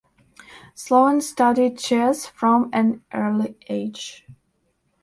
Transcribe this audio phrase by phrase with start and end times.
[0.73, 4.25] Sloan studied chess from an early age.